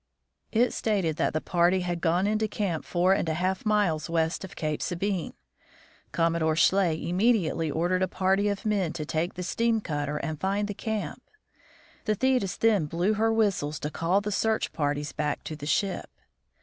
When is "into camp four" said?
2.25-3.13